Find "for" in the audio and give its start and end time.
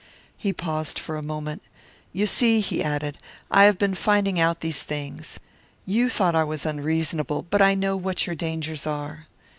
0.97-1.15